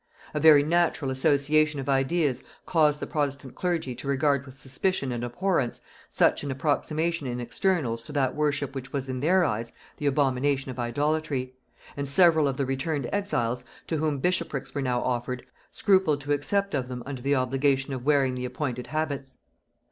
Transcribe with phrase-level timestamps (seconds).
[0.33, 5.23] A very natural association of ideas caused the protestant clergy to regard with suspicion and
[5.23, 10.07] abhorrence such an approximation in externals to that worship which was in their eyes the
[10.07, 11.53] abomination of idolatry;
[11.95, 16.73] and several of the returned exiles, to whom bishoprics were now offered, scrupled to accept
[16.73, 19.37] of them under the obligation of wearing the appointed habits.